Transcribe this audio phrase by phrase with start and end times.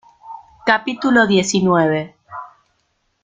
[0.69, 2.01] capítulo diecinueve.